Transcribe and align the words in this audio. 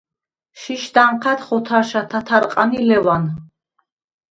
შიშდ 0.61 0.95
ანჴა̈დხ 1.03 1.47
ოთარშა 1.55 2.01
თათარყან 2.09 2.69
ი 2.79 2.81
ლეუ̂ან. 2.87 3.23